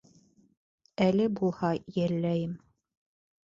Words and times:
Әле 1.07 1.29
булһа 1.41 1.71
йәлләйем. 1.79 2.61